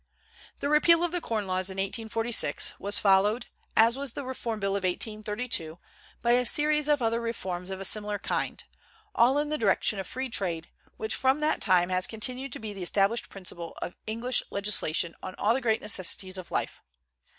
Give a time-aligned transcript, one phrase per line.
[0.61, 3.45] The repeal of the corn laws in 1846 was followed,
[3.77, 5.77] as was the Reform Bill of 1832,
[6.23, 8.63] by a series of other reforms of a similar kind,
[9.13, 12.73] all in the direction of free trade, which from that time has continued to be
[12.73, 16.81] the established principle of English legislation on all the great necessities of life.